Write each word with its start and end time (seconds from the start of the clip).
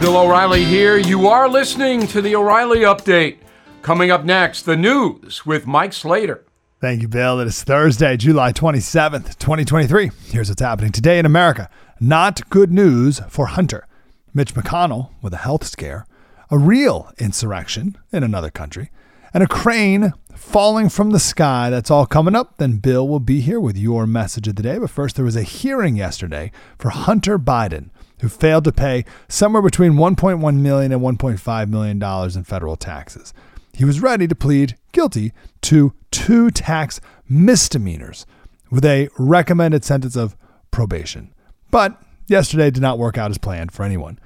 Bill 0.00 0.16
O'Reilly 0.16 0.64
here. 0.64 0.96
You 0.96 1.28
are 1.28 1.46
listening 1.46 2.06
to 2.06 2.22
the 2.22 2.34
O'Reilly 2.34 2.78
Update. 2.78 3.36
Coming 3.82 4.10
up 4.10 4.24
next, 4.24 4.62
the 4.62 4.74
news 4.74 5.44
with 5.44 5.66
Mike 5.66 5.92
Slater. 5.92 6.46
Thank 6.80 7.02
you, 7.02 7.08
Bill. 7.08 7.38
It 7.38 7.46
is 7.46 7.62
Thursday, 7.62 8.16
July 8.16 8.54
27th, 8.54 9.38
2023. 9.38 10.10
Here's 10.24 10.48
what's 10.48 10.62
happening 10.62 10.90
today 10.90 11.18
in 11.18 11.26
America. 11.26 11.68
Not 12.00 12.48
good 12.48 12.72
news 12.72 13.20
for 13.28 13.48
Hunter. 13.48 13.86
Mitch 14.32 14.54
McConnell 14.54 15.10
with 15.20 15.34
a 15.34 15.38
health 15.38 15.66
scare, 15.66 16.06
a 16.50 16.56
real 16.56 17.12
insurrection 17.18 17.98
in 18.10 18.22
another 18.22 18.50
country, 18.50 18.90
and 19.34 19.42
a 19.42 19.46
crane 19.46 20.14
falling 20.34 20.88
from 20.88 21.10
the 21.10 21.20
sky. 21.20 21.68
That's 21.68 21.90
all 21.90 22.06
coming 22.06 22.34
up. 22.34 22.56
Then 22.56 22.78
Bill 22.78 23.06
will 23.06 23.20
be 23.20 23.42
here 23.42 23.60
with 23.60 23.76
your 23.76 24.06
message 24.06 24.48
of 24.48 24.56
the 24.56 24.62
day. 24.62 24.78
But 24.78 24.88
first, 24.88 25.16
there 25.16 25.26
was 25.26 25.36
a 25.36 25.42
hearing 25.42 25.96
yesterday 25.96 26.52
for 26.78 26.88
Hunter 26.88 27.38
Biden 27.38 27.90
who 28.20 28.28
failed 28.28 28.64
to 28.64 28.72
pay 28.72 29.04
somewhere 29.28 29.62
between 29.62 29.92
1.1 29.92 30.56
million 30.56 30.92
and 30.92 31.02
1.5 31.02 31.68
million 31.68 31.98
dollars 31.98 32.36
in 32.36 32.44
federal 32.44 32.76
taxes. 32.76 33.32
He 33.72 33.84
was 33.84 34.00
ready 34.00 34.26
to 34.28 34.34
plead 34.34 34.76
guilty 34.92 35.32
to 35.62 35.92
two 36.10 36.50
tax 36.50 37.00
misdemeanors 37.28 38.26
with 38.70 38.84
a 38.84 39.08
recommended 39.18 39.84
sentence 39.84 40.16
of 40.16 40.36
probation. 40.70 41.32
But 41.70 42.00
yesterday 42.26 42.70
did 42.70 42.82
not 42.82 42.98
work 42.98 43.16
out 43.16 43.30
as 43.30 43.38
planned 43.38 43.72
for 43.72 43.84
anyone. 43.84 44.18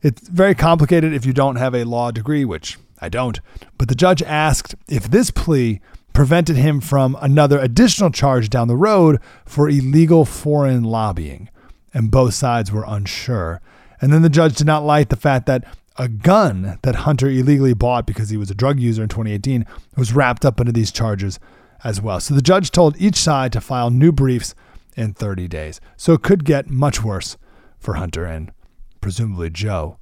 It's 0.00 0.28
very 0.28 0.54
complicated 0.54 1.12
if 1.12 1.24
you 1.24 1.32
don't 1.32 1.56
have 1.56 1.74
a 1.74 1.84
law 1.84 2.10
degree, 2.10 2.44
which 2.44 2.78
I 3.00 3.08
don't. 3.08 3.40
But 3.78 3.88
the 3.88 3.94
judge 3.94 4.22
asked 4.22 4.74
if 4.88 5.04
this 5.04 5.30
plea 5.30 5.80
prevented 6.12 6.56
him 6.56 6.80
from 6.80 7.16
another 7.20 7.58
additional 7.58 8.10
charge 8.10 8.50
down 8.50 8.68
the 8.68 8.76
road 8.76 9.20
for 9.46 9.68
illegal 9.68 10.24
foreign 10.24 10.82
lobbying 10.82 11.48
and 11.94 12.10
both 12.10 12.34
sides 12.34 12.72
were 12.72 12.84
unsure. 12.86 13.60
And 14.00 14.12
then 14.12 14.22
the 14.22 14.28
judge 14.28 14.56
did 14.56 14.66
not 14.66 14.84
like 14.84 15.08
the 15.08 15.16
fact 15.16 15.46
that 15.46 15.64
a 15.96 16.08
gun 16.08 16.78
that 16.82 16.94
Hunter 16.96 17.28
illegally 17.28 17.74
bought 17.74 18.06
because 18.06 18.30
he 18.30 18.36
was 18.36 18.50
a 18.50 18.54
drug 18.54 18.80
user 18.80 19.02
in 19.02 19.08
2018 19.08 19.66
was 19.96 20.14
wrapped 20.14 20.44
up 20.44 20.58
into 20.58 20.72
these 20.72 20.90
charges 20.90 21.38
as 21.84 22.00
well. 22.00 22.20
So 22.20 22.34
the 22.34 22.42
judge 22.42 22.70
told 22.70 23.00
each 23.00 23.16
side 23.16 23.52
to 23.52 23.60
file 23.60 23.90
new 23.90 24.12
briefs 24.12 24.54
in 24.96 25.12
30 25.14 25.48
days. 25.48 25.80
So 25.96 26.14
it 26.14 26.22
could 26.22 26.44
get 26.44 26.70
much 26.70 27.02
worse 27.02 27.36
for 27.78 27.94
Hunter 27.94 28.24
and 28.24 28.52
presumably 29.00 29.50
Joe. 29.50 29.98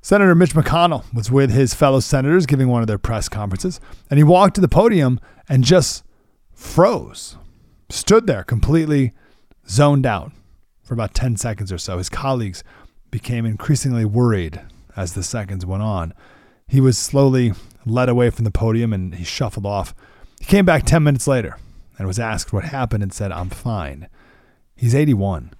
Senator 0.00 0.34
Mitch 0.34 0.54
McConnell 0.54 1.04
was 1.14 1.30
with 1.30 1.52
his 1.52 1.74
fellow 1.74 2.00
senators 2.00 2.46
giving 2.46 2.68
one 2.68 2.80
of 2.80 2.88
their 2.88 2.98
press 2.98 3.28
conferences, 3.28 3.80
and 4.10 4.18
he 4.18 4.24
walked 4.24 4.56
to 4.56 4.60
the 4.60 4.68
podium 4.68 5.20
and 5.48 5.62
just 5.62 6.02
froze, 6.52 7.36
stood 7.88 8.26
there 8.26 8.42
completely 8.42 9.12
zoned 9.68 10.04
out 10.04 10.32
for 10.92 10.94
about 10.94 11.14
10 11.14 11.38
seconds 11.38 11.72
or 11.72 11.78
so. 11.78 11.96
His 11.96 12.10
colleagues 12.10 12.62
became 13.10 13.46
increasingly 13.46 14.04
worried 14.04 14.60
as 14.94 15.14
the 15.14 15.22
seconds 15.22 15.64
went 15.64 15.82
on. 15.82 16.12
He 16.68 16.82
was 16.82 16.98
slowly 16.98 17.54
led 17.86 18.10
away 18.10 18.28
from 18.28 18.44
the 18.44 18.50
podium 18.50 18.92
and 18.92 19.14
he 19.14 19.24
shuffled 19.24 19.64
off. 19.64 19.94
He 20.38 20.44
came 20.44 20.66
back 20.66 20.84
10 20.84 21.02
minutes 21.02 21.26
later 21.26 21.56
and 21.96 22.06
was 22.06 22.18
asked 22.18 22.52
what 22.52 22.64
happened 22.64 23.02
and 23.02 23.10
said, 23.10 23.32
I'm 23.32 23.48
fine. 23.48 24.06
He's 24.76 24.94
81. 24.94 25.54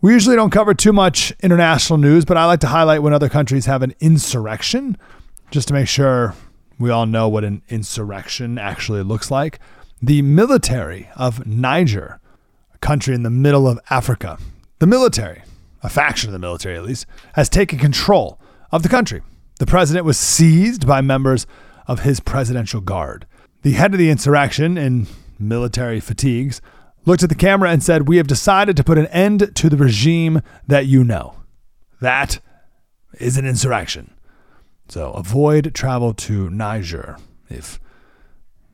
We 0.00 0.14
usually 0.14 0.36
don't 0.36 0.48
cover 0.48 0.72
too 0.72 0.94
much 0.94 1.34
international 1.42 1.98
news, 1.98 2.24
but 2.24 2.38
I 2.38 2.46
like 2.46 2.60
to 2.60 2.68
highlight 2.68 3.02
when 3.02 3.12
other 3.12 3.28
countries 3.28 3.66
have 3.66 3.82
an 3.82 3.94
insurrection 4.00 4.96
just 5.50 5.68
to 5.68 5.74
make 5.74 5.88
sure 5.88 6.34
we 6.78 6.88
all 6.88 7.04
know 7.04 7.28
what 7.28 7.44
an 7.44 7.60
insurrection 7.68 8.56
actually 8.56 9.02
looks 9.02 9.30
like. 9.30 9.58
The 10.00 10.22
military 10.22 11.10
of 11.16 11.46
Niger 11.46 12.18
country 12.82 13.14
in 13.14 13.22
the 13.22 13.30
middle 13.30 13.66
of 13.66 13.80
Africa. 13.88 14.36
The 14.78 14.86
military, 14.86 15.42
a 15.82 15.88
faction 15.88 16.28
of 16.28 16.32
the 16.32 16.38
military 16.38 16.76
at 16.76 16.84
least, 16.84 17.06
has 17.34 17.48
taken 17.48 17.78
control 17.78 18.38
of 18.70 18.82
the 18.82 18.90
country. 18.90 19.22
The 19.58 19.66
president 19.66 20.04
was 20.04 20.18
seized 20.18 20.86
by 20.86 21.00
members 21.00 21.46
of 21.86 22.00
his 22.00 22.20
presidential 22.20 22.80
guard. 22.80 23.26
The 23.62 23.72
head 23.72 23.94
of 23.94 23.98
the 23.98 24.10
insurrection, 24.10 24.76
in 24.76 25.06
military 25.38 26.00
fatigues, 26.00 26.60
looked 27.06 27.22
at 27.22 27.28
the 27.28 27.34
camera 27.34 27.70
and 27.70 27.82
said, 27.82 28.08
We 28.08 28.16
have 28.16 28.26
decided 28.26 28.76
to 28.76 28.84
put 28.84 28.98
an 28.98 29.06
end 29.06 29.54
to 29.56 29.68
the 29.68 29.76
regime 29.76 30.42
that 30.66 30.86
you 30.86 31.04
know. 31.04 31.36
That 32.00 32.40
is 33.14 33.36
an 33.36 33.46
insurrection. 33.46 34.14
So 34.88 35.12
avoid 35.12 35.74
travel 35.74 36.12
to 36.14 36.50
Niger 36.50 37.16
if 37.48 37.80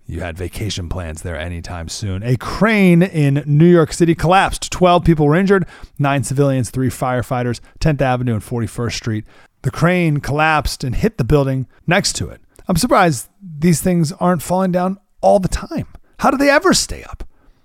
you 0.09 0.21
had 0.23 0.39
vacation 0.39 0.89
plans 0.89 1.21
there 1.21 1.39
anytime 1.39 1.87
soon. 1.87 2.23
A 2.23 2.39
crane 2.39 3.03
in 3.03 3.43
New 3.47 3.71
York 3.71 3.93
City 3.93 4.15
collapsed. 4.15 4.73
12 4.73 5.05
people 5.05 5.27
were 5.27 5.37
injured, 5.37 5.67
nine 5.99 6.25
civilians, 6.25 6.71
three 6.71 6.89
firefighters, 6.89 7.61
10th 7.81 8.01
Avenue 8.01 8.33
and 8.33 8.43
41st 8.43 8.93
Street. 8.95 9.25
The 9.63 9.71
crane 9.71 10.21
collapsed 10.21 10.83
and 10.83 10.95
hit 10.95 11.19
the 11.19 11.25
building 11.25 11.67
next 11.87 12.15
to 12.15 12.31
it. 12.31 12.41
I'm 12.67 12.77
surprised 12.77 13.29
these 13.43 13.83
things 13.83 14.11
aren't 14.13 14.43
falling 14.43 14.73
down 14.73 14.99
all 15.21 15.41
the 15.41 15.49
time. 15.49 15.89
How 16.21 16.31
do 16.31 16.39
they 16.39 16.49
ever 16.49 16.73
stay 16.73 17.03
up? 17.05 17.25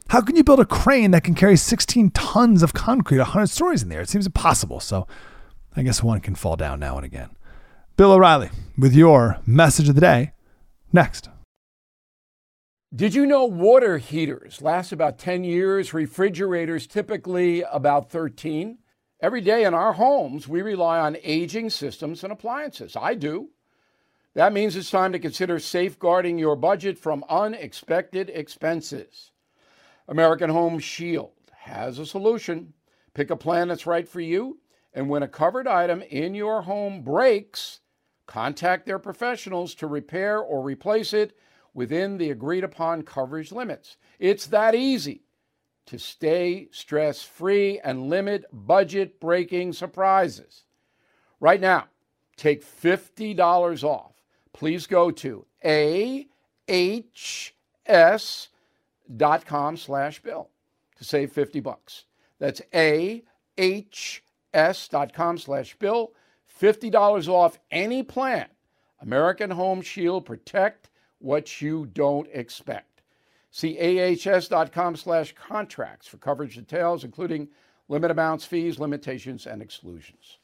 How 0.09 0.19
can 0.19 0.35
you 0.35 0.43
build 0.43 0.59
a 0.59 0.65
crane 0.65 1.11
that 1.11 1.23
can 1.23 1.35
carry 1.35 1.55
16 1.55 2.11
tons 2.11 2.61
of 2.61 2.73
concrete 2.73 3.19
100 3.19 3.47
stories 3.47 3.83
in 3.83 3.89
the 3.89 3.95
air? 3.95 4.01
It 4.01 4.09
seems 4.09 4.25
impossible. 4.25 4.81
So 4.81 5.07
I 5.77 5.81
guess 5.81 6.03
one 6.03 6.19
can 6.19 6.35
fall 6.35 6.57
down 6.57 6.81
now 6.81 6.97
and 6.97 7.05
again. 7.05 7.29
Bill 7.95 8.11
O'Reilly 8.11 8.49
with 8.77 8.93
your 8.93 9.39
message 9.45 9.87
of 9.87 9.95
the 9.95 10.01
day 10.01 10.33
next. 10.91 11.29
Did 12.95 13.15
you 13.15 13.25
know 13.25 13.45
water 13.45 13.97
heaters 13.97 14.61
last 14.61 14.91
about 14.91 15.17
10 15.17 15.43
years, 15.43 15.95
refrigerators 15.95 16.85
typically 16.85 17.63
about 17.63 18.11
13? 18.11 18.77
Every 19.19 19.41
day 19.41 19.63
in 19.63 19.73
our 19.73 19.93
homes, 19.93 20.47
we 20.47 20.61
rely 20.61 20.99
on 20.99 21.17
aging 21.23 21.71
systems 21.71 22.23
and 22.23 22.31
appliances. 22.31 22.95
I 22.95 23.15
do. 23.15 23.49
That 24.35 24.53
means 24.53 24.75
it's 24.75 24.91
time 24.91 25.11
to 25.13 25.17
consider 25.17 25.57
safeguarding 25.57 26.37
your 26.37 26.55
budget 26.55 26.99
from 26.99 27.25
unexpected 27.29 28.29
expenses. 28.29 29.31
American 30.07 30.51
Home 30.51 30.77
Shield 30.77 31.31
has 31.61 31.97
a 31.97 32.05
solution. 32.05 32.73
Pick 33.15 33.31
a 33.31 33.35
plan 33.35 33.69
that's 33.69 33.87
right 33.87 34.07
for 34.07 34.21
you, 34.21 34.59
and 34.93 35.09
when 35.09 35.23
a 35.23 35.27
covered 35.27 35.67
item 35.67 36.03
in 36.03 36.35
your 36.35 36.61
home 36.61 37.01
breaks, 37.01 37.79
contact 38.27 38.85
their 38.85 38.99
professionals 38.99 39.73
to 39.75 39.87
repair 39.87 40.37
or 40.37 40.61
replace 40.61 41.11
it 41.11 41.35
within 41.73 42.17
the 42.17 42.29
agreed 42.29 42.63
upon 42.63 43.03
coverage 43.03 43.51
limits. 43.51 43.97
It's 44.19 44.47
that 44.47 44.75
easy 44.75 45.23
to 45.85 45.99
stay 45.99 46.69
stress 46.71 47.21
free 47.23 47.79
and 47.83 48.09
limit 48.09 48.45
budget 48.51 49.19
breaking 49.19 49.73
surprises. 49.73 50.63
Right 51.39 51.59
now, 51.59 51.85
take 52.37 52.63
$50 52.65 53.83
off. 53.83 54.13
Please 54.53 54.87
go 54.87 55.11
to 55.11 55.45
ahs.com 55.65 56.17
slash 59.77 60.21
bill 60.21 60.49
to 60.97 61.03
save 61.03 61.31
50 61.31 61.59
bucks. 61.59 62.05
That's 62.39 62.61
ahs.com 62.73 63.97
slash 65.37 65.75
bill. 65.75 66.13
$50 66.61 67.27
off 67.27 67.59
any 67.71 68.03
plan. 68.03 68.47
American 69.01 69.51
Home 69.51 69.81
Shield 69.81 70.25
Protect 70.25 70.89
what 71.23 71.61
you 71.61 71.85
don't 71.93 72.27
expect. 72.33 73.01
See 73.49 73.77
ahs.com 73.79 74.95
slash 74.95 75.33
contracts 75.35 76.07
for 76.07 76.17
coverage 76.17 76.55
details, 76.55 77.03
including 77.03 77.47
limit 77.87 78.11
amounts, 78.11 78.45
fees, 78.45 78.77
limitations, 78.79 79.45
and 79.45 79.61
exclusions. 79.61 80.37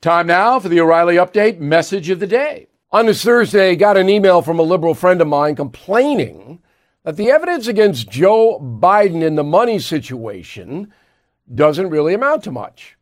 Time 0.00 0.26
now 0.26 0.58
for 0.58 0.68
the 0.68 0.80
O'Reilly 0.80 1.16
Update 1.16 1.58
message 1.58 2.08
of 2.08 2.20
the 2.20 2.26
day. 2.26 2.68
On 2.90 3.06
this 3.06 3.22
Thursday, 3.22 3.72
I 3.72 3.74
got 3.74 3.98
an 3.98 4.08
email 4.08 4.40
from 4.40 4.58
a 4.58 4.62
liberal 4.62 4.94
friend 4.94 5.20
of 5.20 5.28
mine 5.28 5.56
complaining 5.56 6.62
that 7.04 7.16
the 7.16 7.30
evidence 7.30 7.66
against 7.66 8.08
Joe 8.08 8.58
Biden 8.60 9.22
in 9.22 9.34
the 9.34 9.44
money 9.44 9.78
situation 9.78 10.92
doesn't 11.54 11.90
really 11.90 12.14
amount 12.14 12.44
to 12.44 12.50
much. 12.50 12.96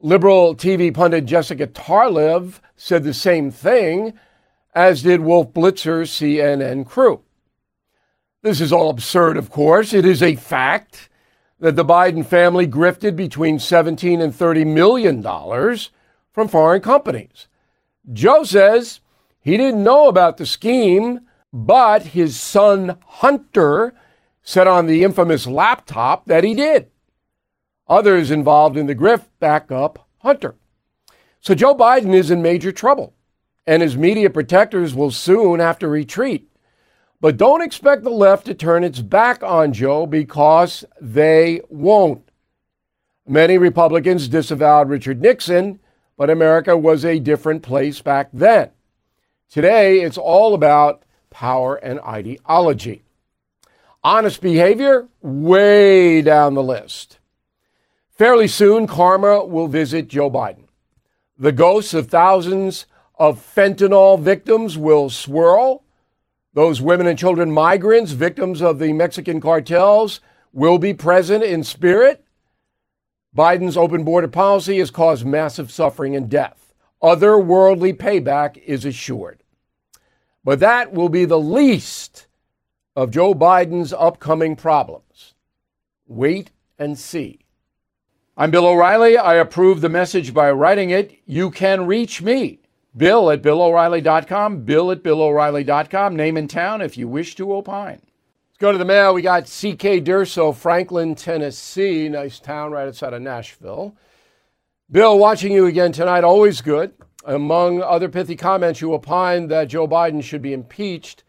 Liberal 0.00 0.54
TV 0.54 0.92
pundit 0.92 1.24
Jessica 1.24 1.66
Tarlov 1.66 2.60
said 2.76 3.04
the 3.04 3.14
same 3.14 3.50
thing 3.50 4.18
as 4.74 5.02
did 5.02 5.20
Wolf 5.20 5.52
Blitzer's 5.52 6.10
CNN 6.10 6.86
crew. 6.86 7.22
This 8.42 8.60
is 8.60 8.72
all 8.72 8.90
absurd, 8.90 9.36
of 9.36 9.50
course. 9.50 9.92
It 9.92 10.04
is 10.04 10.22
a 10.22 10.36
fact 10.36 11.08
that 11.58 11.76
the 11.76 11.84
Biden 11.84 12.24
family 12.24 12.66
grifted 12.66 13.16
between 13.16 13.58
17 13.58 14.20
and 14.20 14.34
30 14.34 14.64
million 14.64 15.20
dollars 15.20 15.90
from 16.32 16.48
foreign 16.48 16.80
companies. 16.80 17.48
Joe 18.12 18.44
says 18.44 19.00
he 19.40 19.56
didn't 19.56 19.82
know 19.82 20.08
about 20.08 20.36
the 20.36 20.46
scheme, 20.46 21.20
but 21.52 22.08
his 22.08 22.38
son 22.38 22.98
Hunter 23.06 23.94
said 24.42 24.66
on 24.66 24.86
the 24.86 25.02
infamous 25.02 25.46
laptop 25.46 26.26
that 26.26 26.44
he 26.44 26.54
did. 26.54 26.90
Others 27.88 28.30
involved 28.30 28.76
in 28.76 28.86
the 28.86 28.94
grift 28.94 29.26
back 29.40 29.72
up 29.72 30.06
Hunter. 30.18 30.54
So 31.40 31.54
Joe 31.54 31.74
Biden 31.74 32.14
is 32.14 32.30
in 32.30 32.42
major 32.42 32.72
trouble, 32.72 33.14
and 33.68 33.82
his 33.82 33.98
media 33.98 34.30
protectors 34.30 34.94
will 34.94 35.10
soon 35.10 35.60
have 35.60 35.78
to 35.78 35.88
retreat. 35.88 36.50
But 37.20 37.36
don't 37.36 37.60
expect 37.60 38.02
the 38.02 38.08
left 38.08 38.46
to 38.46 38.54
turn 38.54 38.82
its 38.82 39.02
back 39.02 39.42
on 39.42 39.74
Joe 39.74 40.06
because 40.06 40.86
they 41.02 41.60
won't. 41.68 42.26
Many 43.26 43.58
Republicans 43.58 44.26
disavowed 44.26 44.88
Richard 44.88 45.20
Nixon, 45.20 45.80
but 46.16 46.30
America 46.30 46.78
was 46.78 47.04
a 47.04 47.18
different 47.18 47.62
place 47.62 48.00
back 48.00 48.30
then. 48.32 48.70
Today, 49.50 50.00
it's 50.00 50.16
all 50.16 50.54
about 50.54 51.02
power 51.28 51.74
and 51.76 52.00
ideology. 52.00 53.02
Honest 54.02 54.40
behavior, 54.40 55.08
way 55.20 56.22
down 56.22 56.54
the 56.54 56.62
list. 56.62 57.18
Fairly 58.08 58.48
soon, 58.48 58.86
karma 58.86 59.44
will 59.44 59.68
visit 59.68 60.08
Joe 60.08 60.30
Biden. 60.30 60.68
The 61.36 61.52
ghosts 61.52 61.92
of 61.92 62.08
thousands 62.08 62.86
of 63.18 63.40
fentanyl 63.54 64.20
victims 64.20 64.78
will 64.78 65.10
swirl 65.10 65.82
those 66.54 66.80
women 66.80 67.06
and 67.06 67.18
children 67.18 67.50
migrants, 67.50 68.12
victims 68.12 68.62
of 68.62 68.78
the 68.78 68.92
Mexican 68.92 69.40
cartels, 69.40 70.20
will 70.52 70.78
be 70.78 70.94
present 70.94 71.44
in 71.44 71.62
spirit. 71.62 72.24
Biden's 73.36 73.76
open 73.76 74.02
border 74.02 74.28
policy 74.28 74.78
has 74.78 74.90
caused 74.90 75.24
massive 75.24 75.70
suffering 75.70 76.16
and 76.16 76.28
death. 76.28 76.74
Otherworldly 77.02 77.96
payback 77.96 78.56
is 78.64 78.84
assured. 78.84 79.42
But 80.42 80.60
that 80.60 80.92
will 80.92 81.08
be 81.08 81.24
the 81.24 81.38
least 81.38 82.26
of 82.96 83.10
Joe 83.10 83.34
Biden's 83.34 83.92
upcoming 83.92 84.56
problems. 84.56 85.34
Wait 86.06 86.50
and 86.78 86.98
see. 86.98 87.40
I'm 88.36 88.50
Bill 88.50 88.66
O'Reilly. 88.66 89.16
I 89.16 89.34
approve 89.34 89.80
the 89.80 89.88
message 89.88 90.32
by 90.34 90.50
writing 90.50 90.90
it. 90.90 91.18
You 91.26 91.50
can 91.50 91.86
reach 91.86 92.22
me 92.22 92.57
Bill 92.96 93.30
at 93.30 93.42
BillO'Reilly.com. 93.42 94.62
Bill 94.64 94.90
at 94.90 95.02
BillO'Reilly.com. 95.02 96.16
Name 96.16 96.36
and 96.36 96.50
town 96.50 96.80
if 96.80 96.96
you 96.96 97.06
wish 97.06 97.34
to 97.36 97.52
opine. 97.52 98.00
Let's 98.00 98.58
go 98.58 98.72
to 98.72 98.78
the 98.78 98.84
mail. 98.84 99.14
We 99.14 99.22
got 99.22 99.46
C.K. 99.46 100.00
Durso, 100.00 100.54
Franklin, 100.54 101.14
Tennessee. 101.14 102.08
Nice 102.08 102.40
town 102.40 102.72
right 102.72 102.88
outside 102.88 103.12
of 103.12 103.22
Nashville. 103.22 103.94
Bill, 104.90 105.18
watching 105.18 105.52
you 105.52 105.66
again 105.66 105.92
tonight, 105.92 106.24
always 106.24 106.60
good. 106.60 106.94
Among 107.24 107.82
other 107.82 108.08
pithy 108.08 108.36
comments, 108.36 108.80
you 108.80 108.94
opined 108.94 109.50
that 109.50 109.68
Joe 109.68 109.86
Biden 109.86 110.22
should 110.22 110.40
be 110.40 110.54
impeached 110.54 111.24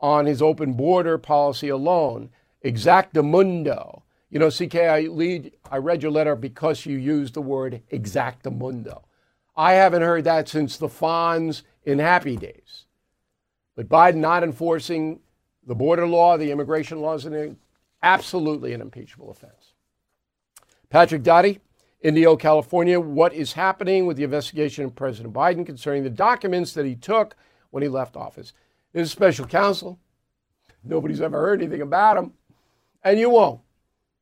on 0.00 0.26
his 0.26 0.42
open 0.42 0.74
border 0.74 1.16
policy 1.16 1.68
alone. 1.68 2.30
Exactamundo. 2.64 4.02
You 4.30 4.38
know, 4.38 4.50
CK, 4.50 4.76
I, 4.76 5.00
lead, 5.00 5.52
I 5.70 5.78
read 5.78 6.02
your 6.02 6.12
letter 6.12 6.36
because 6.36 6.84
you 6.84 6.98
used 6.98 7.34
the 7.34 7.40
word 7.40 7.82
exactamundo. 7.90 9.02
I 9.58 9.72
haven't 9.72 10.02
heard 10.02 10.22
that 10.22 10.48
since 10.48 10.76
the 10.76 10.86
Fonz 10.86 11.62
in 11.84 11.98
Happy 11.98 12.36
Days. 12.36 12.84
But 13.74 13.88
Biden 13.88 14.18
not 14.18 14.44
enforcing 14.44 15.18
the 15.66 15.74
border 15.74 16.06
law, 16.06 16.36
the 16.36 16.52
immigration 16.52 17.00
laws, 17.00 17.26
is 17.26 17.56
absolutely 18.00 18.72
an 18.72 18.80
impeachable 18.80 19.32
offense. 19.32 19.72
Patrick 20.90 21.24
Dottie, 21.24 21.58
Indio, 22.00 22.36
California. 22.36 23.00
What 23.00 23.34
is 23.34 23.52
happening 23.52 24.06
with 24.06 24.16
the 24.16 24.22
investigation 24.22 24.84
of 24.84 24.94
President 24.94 25.34
Biden 25.34 25.66
concerning 25.66 26.04
the 26.04 26.10
documents 26.10 26.72
that 26.74 26.86
he 26.86 26.94
took 26.94 27.34
when 27.70 27.82
he 27.82 27.88
left 27.88 28.16
office? 28.16 28.52
There's 28.92 29.08
a 29.08 29.10
special 29.10 29.44
counsel. 29.44 29.98
Nobody's 30.84 31.20
ever 31.20 31.36
heard 31.36 31.60
anything 31.60 31.82
about 31.82 32.16
him. 32.16 32.32
And 33.02 33.18
you 33.18 33.30
won't. 33.30 33.60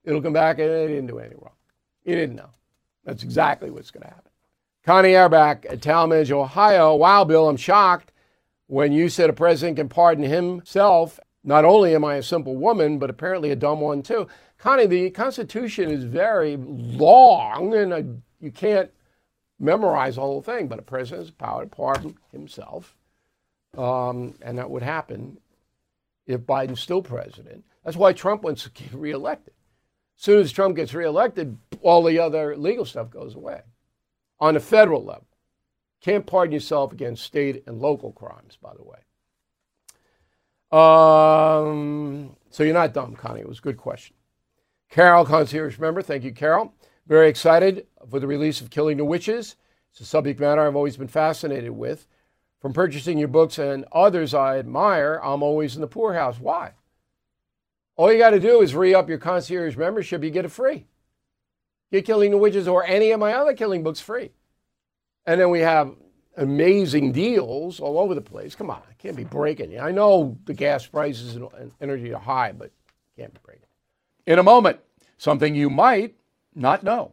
It'll 0.02 0.22
come 0.22 0.32
back 0.32 0.58
and 0.58 0.70
they 0.70 0.86
didn't 0.86 1.08
do 1.08 1.18
anything 1.18 1.40
wrong. 1.42 1.52
He 2.04 2.14
didn't 2.14 2.36
know. 2.36 2.50
That's 3.04 3.22
exactly 3.22 3.70
what's 3.70 3.90
going 3.90 4.04
to 4.04 4.08
happen. 4.08 4.25
Connie 4.86 5.14
Airbach 5.14 5.66
at 5.68 5.80
Tallmadge, 5.80 6.30
Ohio. 6.30 6.94
Wow, 6.94 7.24
Bill, 7.24 7.48
I'm 7.48 7.56
shocked 7.56 8.12
when 8.68 8.92
you 8.92 9.08
said 9.08 9.28
a 9.28 9.32
president 9.32 9.78
can 9.78 9.88
pardon 9.88 10.22
himself. 10.22 11.18
Not 11.42 11.64
only 11.64 11.92
am 11.92 12.04
I 12.04 12.14
a 12.14 12.22
simple 12.22 12.54
woman, 12.54 13.00
but 13.00 13.10
apparently 13.10 13.50
a 13.50 13.56
dumb 13.56 13.80
one 13.80 14.00
too. 14.00 14.28
Connie, 14.58 14.86
the 14.86 15.10
Constitution 15.10 15.90
is 15.90 16.04
very 16.04 16.56
long 16.56 17.74
and 17.74 17.92
uh, 17.92 18.02
you 18.38 18.52
can't 18.52 18.88
memorize 19.58 20.14
the 20.14 20.20
whole 20.20 20.40
thing, 20.40 20.68
but 20.68 20.78
a 20.78 20.82
president 20.82 21.22
has 21.22 21.30
the 21.30 21.36
power 21.36 21.64
to 21.64 21.68
pardon 21.68 22.16
himself. 22.30 22.94
Um, 23.76 24.34
and 24.40 24.56
that 24.56 24.70
would 24.70 24.84
happen 24.84 25.38
if 26.28 26.42
Biden's 26.42 26.80
still 26.80 27.02
president. 27.02 27.64
That's 27.84 27.96
why 27.96 28.12
Trump 28.12 28.44
wants 28.44 28.62
to 28.62 28.70
get 28.70 28.94
reelected. 28.94 29.54
As 30.16 30.22
soon 30.22 30.38
as 30.38 30.52
Trump 30.52 30.76
gets 30.76 30.94
reelected, 30.94 31.58
all 31.82 32.04
the 32.04 32.20
other 32.20 32.56
legal 32.56 32.84
stuff 32.84 33.10
goes 33.10 33.34
away 33.34 33.62
on 34.38 34.56
a 34.56 34.60
federal 34.60 35.04
level. 35.04 35.26
Can't 36.00 36.26
pardon 36.26 36.52
yourself 36.52 36.92
against 36.92 37.24
state 37.24 37.64
and 37.66 37.80
local 37.80 38.12
crimes, 38.12 38.56
by 38.60 38.72
the 38.74 38.84
way. 38.84 38.98
Um, 40.72 42.36
so 42.50 42.62
you're 42.62 42.74
not 42.74 42.92
dumb, 42.94 43.16
Connie. 43.16 43.40
It 43.40 43.48
was 43.48 43.58
a 43.58 43.62
good 43.62 43.76
question. 43.76 44.16
Carol, 44.90 45.24
concierge 45.24 45.78
member. 45.78 46.02
Thank 46.02 46.24
you, 46.24 46.32
Carol. 46.32 46.72
Very 47.06 47.28
excited 47.28 47.86
for 48.10 48.20
the 48.20 48.26
release 48.26 48.60
of 48.60 48.70
Killing 48.70 48.96
the 48.96 49.04
Witches. 49.04 49.56
It's 49.92 50.00
a 50.00 50.04
subject 50.04 50.40
matter 50.40 50.66
I've 50.66 50.76
always 50.76 50.96
been 50.96 51.08
fascinated 51.08 51.70
with. 51.70 52.06
From 52.60 52.72
purchasing 52.72 53.18
your 53.18 53.28
books 53.28 53.58
and 53.58 53.84
others 53.92 54.34
I 54.34 54.58
admire, 54.58 55.20
I'm 55.22 55.42
always 55.42 55.74
in 55.74 55.80
the 55.80 55.86
poorhouse. 55.86 56.38
Why? 56.40 56.72
All 57.96 58.12
you 58.12 58.18
got 58.18 58.30
to 58.30 58.40
do 58.40 58.60
is 58.60 58.74
re 58.74 58.94
up 58.94 59.08
your 59.08 59.18
concierge 59.18 59.76
membership, 59.76 60.22
you 60.22 60.30
get 60.30 60.44
it 60.44 60.50
free. 60.50 60.86
Get 61.92 62.04
Killing 62.04 62.30
the 62.30 62.38
Witches 62.38 62.68
or 62.68 62.84
any 62.84 63.10
of 63.12 63.20
my 63.20 63.34
other 63.34 63.54
killing 63.54 63.82
books 63.82 64.00
free. 64.00 64.30
And 65.24 65.40
then 65.40 65.50
we 65.50 65.60
have 65.60 65.94
amazing 66.36 67.12
deals 67.12 67.80
all 67.80 67.98
over 67.98 68.14
the 68.14 68.20
place. 68.20 68.54
Come 68.54 68.70
on, 68.70 68.82
I 68.88 68.94
can't 68.94 69.16
be 69.16 69.24
breaking 69.24 69.72
you. 69.72 69.78
I 69.78 69.92
know 69.92 70.36
the 70.44 70.54
gas 70.54 70.86
prices 70.86 71.36
and 71.36 71.72
energy 71.80 72.12
are 72.12 72.20
high, 72.20 72.52
but 72.52 72.70
can't 73.16 73.32
be 73.32 73.40
breaking. 73.44 73.66
In 74.26 74.38
a 74.38 74.42
moment, 74.42 74.80
something 75.18 75.54
you 75.54 75.70
might 75.70 76.14
not 76.54 76.82
know. 76.82 77.12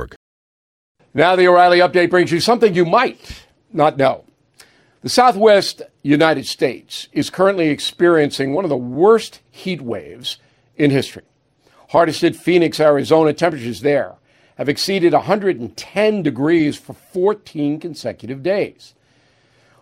Now, 1.13 1.35
the 1.35 1.47
O'Reilly 1.47 1.79
update 1.79 2.09
brings 2.09 2.31
you 2.31 2.39
something 2.39 2.73
you 2.73 2.85
might 2.85 3.45
not 3.73 3.97
know. 3.97 4.23
The 5.01 5.09
Southwest 5.09 5.81
United 6.03 6.45
States 6.45 7.09
is 7.11 7.29
currently 7.29 7.67
experiencing 7.67 8.53
one 8.53 8.63
of 8.63 8.69
the 8.69 8.77
worst 8.77 9.41
heat 9.49 9.81
waves 9.81 10.37
in 10.77 10.91
history. 10.91 11.23
Hardest 11.89 12.21
hit 12.21 12.35
Phoenix, 12.35 12.79
Arizona, 12.79 13.33
temperatures 13.33 13.81
there 13.81 14.15
have 14.57 14.69
exceeded 14.69 15.11
110 15.11 16.23
degrees 16.23 16.77
for 16.77 16.93
14 16.93 17.79
consecutive 17.79 18.41
days. 18.41 18.93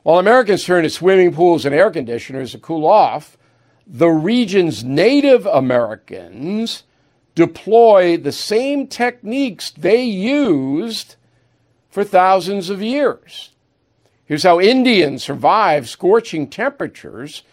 While 0.04 0.18
Americans 0.18 0.64
turn 0.64 0.84
to 0.84 0.90
swimming 0.90 1.34
pools 1.34 1.66
and 1.66 1.76
air 1.76 1.92
conditioners 1.92 2.54
to 2.54 2.60
cool 2.60 2.88
off, 2.88 3.38
the 3.86 4.10
region's 4.10 4.84
Native 4.84 5.46
Americans 5.46 6.84
deploy 7.36 8.18
the 8.18 8.32
same 8.32 8.88
techniques 8.88 9.72
they 9.72 10.02
used 10.02 11.18
for 11.90 12.04
thousands 12.04 12.70
of 12.70 12.82
years. 12.82 13.52
Here's 14.26 14.44
how 14.44 14.60
Indians 14.60 15.24
survived 15.24 15.88
scorching 15.88 16.48
temperatures 16.48 17.44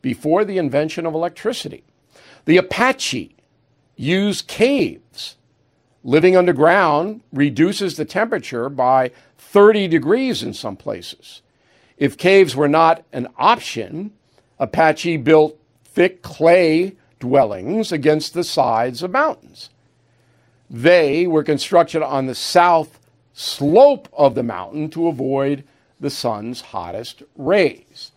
before 0.00 0.44
the 0.44 0.58
invention 0.58 1.06
of 1.06 1.14
electricity. 1.14 1.84
The 2.46 2.56
Apache 2.56 3.36
used 3.96 4.48
caves. 4.48 5.36
Living 6.02 6.36
underground 6.36 7.20
reduces 7.32 7.96
the 7.96 8.04
temperature 8.04 8.68
by 8.68 9.12
30 9.38 9.86
degrees 9.88 10.42
in 10.42 10.54
some 10.54 10.76
places. 10.76 11.42
If 11.96 12.18
caves 12.18 12.56
were 12.56 12.68
not 12.68 13.04
an 13.12 13.28
option, 13.36 14.12
Apache 14.58 15.18
built 15.18 15.58
thick 15.84 16.22
clay 16.22 16.96
dwellings 17.20 17.92
against 17.92 18.34
the 18.34 18.42
sides 18.42 19.02
of 19.02 19.12
mountains. 19.12 19.70
They 20.68 21.26
were 21.26 21.44
constructed 21.44 22.02
on 22.02 22.26
the 22.26 22.34
south 22.34 22.98
slope 23.32 24.08
of 24.12 24.34
the 24.34 24.42
mountain 24.42 24.90
to 24.90 25.08
avoid 25.08 25.64
the 26.00 26.10
sun's 26.10 26.60
hottest 26.60 27.22
rays. 27.36 28.12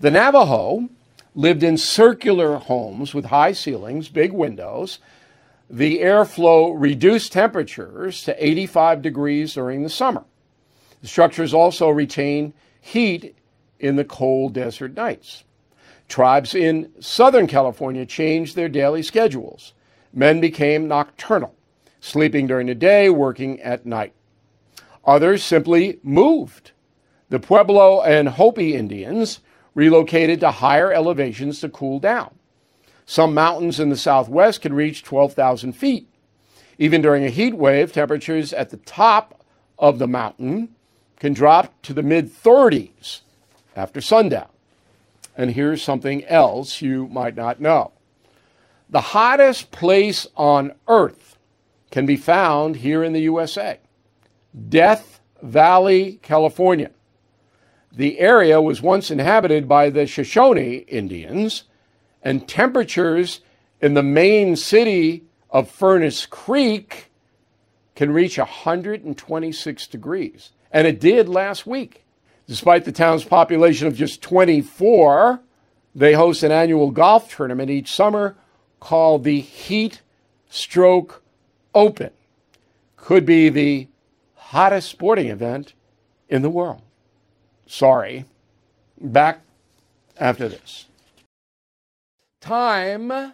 The 0.00 0.10
Navajo 0.10 0.88
lived 1.34 1.62
in 1.62 1.76
circular 1.78 2.56
homes 2.56 3.14
with 3.14 3.26
high 3.26 3.52
ceilings, 3.52 4.08
big 4.08 4.32
windows. 4.32 4.98
The 5.70 6.00
airflow 6.00 6.74
reduced 6.76 7.32
temperatures 7.32 8.22
to 8.24 8.44
85 8.44 9.00
degrees 9.02 9.54
during 9.54 9.82
the 9.82 9.88
summer. 9.88 10.24
The 11.00 11.08
structures 11.08 11.54
also 11.54 11.88
retain 11.88 12.52
heat 12.80 13.36
in 13.78 13.96
the 13.96 14.04
cold 14.04 14.54
desert 14.54 14.94
nights. 14.94 15.44
Tribes 16.08 16.54
in 16.54 16.90
Southern 17.00 17.46
California 17.46 18.04
changed 18.04 18.54
their 18.54 18.68
daily 18.68 19.02
schedules. 19.02 19.72
Men 20.12 20.40
became 20.40 20.88
nocturnal, 20.88 21.54
sleeping 22.00 22.46
during 22.46 22.66
the 22.66 22.74
day, 22.74 23.08
working 23.08 23.60
at 23.60 23.86
night. 23.86 24.12
Others 25.04 25.42
simply 25.42 25.98
moved. 26.02 26.72
The 27.28 27.40
Pueblo 27.40 28.02
and 28.02 28.28
Hopi 28.28 28.74
Indians 28.74 29.40
relocated 29.74 30.40
to 30.40 30.50
higher 30.50 30.92
elevations 30.92 31.60
to 31.60 31.68
cool 31.68 31.98
down. 31.98 32.34
Some 33.06 33.34
mountains 33.34 33.80
in 33.80 33.88
the 33.88 33.96
southwest 33.96 34.60
can 34.60 34.74
reach 34.74 35.02
12,000 35.02 35.72
feet. 35.72 36.08
Even 36.78 37.02
during 37.02 37.24
a 37.24 37.30
heat 37.30 37.54
wave, 37.54 37.92
temperatures 37.92 38.52
at 38.52 38.70
the 38.70 38.76
top 38.78 39.44
of 39.78 39.98
the 39.98 40.06
mountain 40.06 40.74
can 41.18 41.32
drop 41.32 41.80
to 41.82 41.92
the 41.92 42.02
mid 42.02 42.32
30s 42.32 43.20
after 43.74 44.00
sundown. 44.00 44.48
And 45.36 45.52
here's 45.52 45.82
something 45.82 46.24
else 46.26 46.82
you 46.82 47.08
might 47.08 47.36
not 47.36 47.60
know 47.60 47.92
the 48.90 49.00
hottest 49.00 49.70
place 49.70 50.26
on 50.36 50.72
earth 50.86 51.38
can 51.90 52.04
be 52.04 52.16
found 52.16 52.76
here 52.76 53.02
in 53.02 53.14
the 53.14 53.22
USA 53.22 53.78
Death 54.68 55.20
Valley, 55.42 56.18
California. 56.22 56.90
The 57.94 58.18
area 58.20 58.60
was 58.60 58.80
once 58.80 59.10
inhabited 59.10 59.68
by 59.68 59.90
the 59.90 60.06
Shoshone 60.06 60.84
Indians, 60.88 61.64
and 62.22 62.48
temperatures 62.48 63.40
in 63.80 63.94
the 63.94 64.02
main 64.02 64.56
city 64.56 65.24
of 65.50 65.70
Furnace 65.70 66.24
Creek 66.24 67.10
can 67.94 68.12
reach 68.12 68.38
126 68.38 69.86
degrees. 69.88 70.50
And 70.70 70.86
it 70.86 71.00
did 71.00 71.28
last 71.28 71.66
week. 71.66 72.04
Despite 72.46 72.84
the 72.84 72.92
town's 72.92 73.24
population 73.24 73.86
of 73.86 73.94
just 73.94 74.22
24, 74.22 75.40
they 75.94 76.14
host 76.14 76.42
an 76.42 76.52
annual 76.52 76.90
golf 76.90 77.34
tournament 77.34 77.70
each 77.70 77.92
summer 77.92 78.36
called 78.80 79.24
the 79.24 79.40
Heat 79.40 80.00
Stroke 80.48 81.22
Open. 81.74 82.10
Could 82.96 83.26
be 83.26 83.48
the 83.48 83.88
hottest 84.52 84.90
sporting 84.90 85.28
event 85.28 85.72
in 86.28 86.42
the 86.42 86.50
world. 86.50 86.82
Sorry. 87.64 88.26
Back 89.00 89.40
after 90.20 90.46
this. 90.46 90.84
Time 92.38 93.32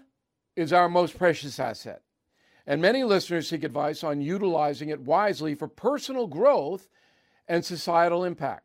is 0.55 0.73
our 0.73 0.89
most 0.89 1.19
precious 1.19 1.59
asset, 1.59 2.03
and 2.69 2.81
many 2.81 3.03
listeners 3.03 3.49
seek 3.49 3.65
advice 3.65 4.05
on 4.05 4.21
utilizing 4.21 4.91
it 4.91 5.01
wisely 5.01 5.57
for 5.57 5.67
personal 5.67 6.29
growth 6.29 6.89
and 7.49 7.65
societal 7.65 8.25
impact. 8.25 8.63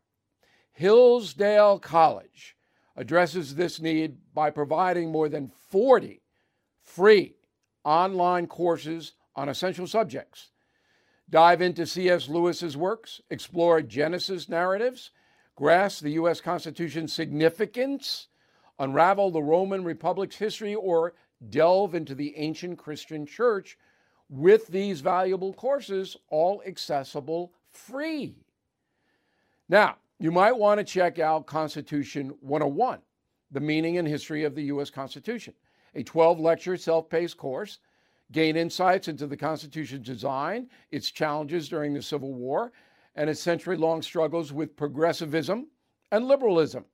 Hillsdale 0.74 1.80
College 1.80 2.56
addresses 2.96 3.56
this 3.56 3.80
need 3.80 4.18
by 4.32 4.50
providing 4.50 5.10
more 5.10 5.28
than 5.28 5.50
40 5.70 6.22
free 6.84 7.34
online 7.84 8.46
courses 8.46 9.14
on 9.34 9.48
essential 9.48 9.88
subjects. 9.88 10.50
Dive 11.30 11.62
into 11.62 11.86
C.S. 11.86 12.28
Lewis's 12.28 12.76
works, 12.76 13.20
explore 13.30 13.80
Genesis 13.80 14.48
narratives, 14.48 15.10
grasp 15.56 16.02
the 16.02 16.12
U.S. 16.12 16.40
Constitution's 16.40 17.12
significance, 17.12 18.28
unravel 18.78 19.30
the 19.30 19.42
Roman 19.42 19.84
Republic's 19.84 20.36
history, 20.36 20.74
or 20.74 21.14
delve 21.50 21.94
into 21.94 22.14
the 22.14 22.36
ancient 22.36 22.78
Christian 22.78 23.26
church 23.26 23.78
with 24.28 24.68
these 24.68 25.00
valuable 25.00 25.52
courses, 25.52 26.16
all 26.28 26.62
accessible 26.66 27.52
free. 27.70 28.36
Now, 29.68 29.96
you 30.18 30.30
might 30.30 30.56
want 30.56 30.78
to 30.78 30.84
check 30.84 31.18
out 31.18 31.46
Constitution 31.46 32.34
101, 32.40 33.00
the 33.50 33.60
meaning 33.60 33.98
and 33.98 34.06
history 34.06 34.44
of 34.44 34.54
the 34.54 34.64
U.S. 34.64 34.90
Constitution, 34.90 35.54
a 35.94 36.02
12 36.02 36.38
lecture 36.38 36.76
self 36.76 37.08
paced 37.08 37.36
course. 37.36 37.78
Gain 38.32 38.56
insights 38.56 39.08
into 39.08 39.26
the 39.26 39.36
Constitution's 39.36 40.06
design, 40.06 40.68
its 40.90 41.10
challenges 41.10 41.68
during 41.68 41.92
the 41.92 42.00
Civil 42.02 42.32
War, 42.34 42.72
and 43.14 43.30
its 43.30 43.40
century 43.40 43.76
long 43.76 44.02
struggles 44.02 44.52
with 44.52 44.76
progressivism 44.76 45.68
and 46.10 46.26
liberalism. 46.26 46.84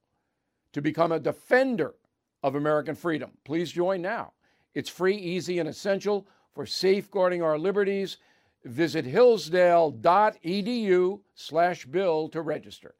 to 0.72 0.82
become 0.82 1.12
a 1.12 1.20
defender 1.20 1.94
of 2.42 2.56
American 2.56 2.94
freedom. 2.94 3.30
Please 3.44 3.70
join 3.70 4.02
now. 4.02 4.32
It's 4.74 4.90
free, 4.90 5.16
easy, 5.16 5.60
and 5.60 5.68
essential 5.68 6.26
for 6.52 6.66
safeguarding 6.66 7.42
our 7.42 7.58
liberties. 7.58 8.18
Visit 8.64 9.04
hillsdale.edu 9.04 11.20
slash 11.34 11.86
bill 11.86 12.28
to 12.30 12.40
register. 12.40 12.94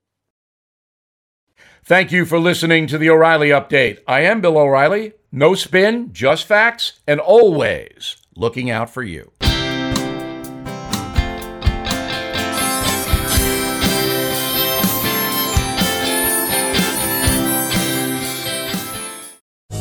Thank 1.87 2.13
you 2.13 2.25
for 2.25 2.39
listening 2.39 2.87
to 2.87 2.97
the 2.97 3.11
O'Reilly 3.11 3.51
Update. 3.51 3.99
I 4.09 4.21
am 4.21 4.41
Bill 4.41 4.57
O'Reilly. 4.57 5.13
No 5.31 5.55
spin, 5.55 6.15
just 6.15 6.47
facts, 6.47 6.95
and 7.07 7.21
always 7.21 8.17
looking 8.35 8.71
out 8.71 8.89
for 8.89 9.03
you. 9.03 9.33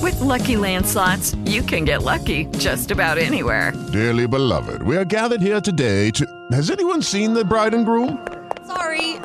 With 0.01 0.19
Lucky 0.19 0.57
Land 0.57 0.85
slots, 0.85 1.35
you 1.45 1.61
can 1.61 1.85
get 1.85 2.03
lucky 2.03 2.47
just 2.57 2.91
about 2.91 3.17
anywhere. 3.17 3.71
Dearly 3.93 4.27
beloved, 4.27 4.83
we 4.83 4.97
are 4.97 5.05
gathered 5.05 5.41
here 5.41 5.61
today 5.61 6.11
to. 6.11 6.27
Has 6.51 6.69
anyone 6.69 7.01
seen 7.01 7.33
the 7.33 7.45
bride 7.45 7.73
and 7.73 7.85
groom? 7.85 8.27